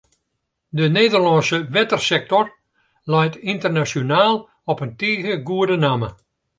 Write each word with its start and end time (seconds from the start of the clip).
De 0.77 0.85
Nederlânske 0.95 1.57
wettersektor 1.75 2.47
leit 3.11 3.35
ynternasjonaal 3.51 4.35
op 4.71 4.79
in 4.85 4.91
tige 4.99 5.33
goede 5.49 5.75
namme. 5.85 6.09